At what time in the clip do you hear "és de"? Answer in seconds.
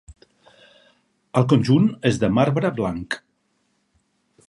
2.13-2.33